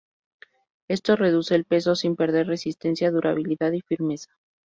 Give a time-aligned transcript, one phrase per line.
[0.89, 4.31] Esto reduce el peso sin perder resistencia, durabilidad y firmeza.